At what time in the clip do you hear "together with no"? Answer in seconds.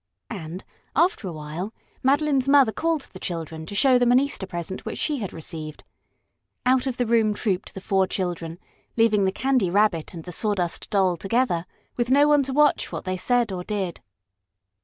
11.17-12.27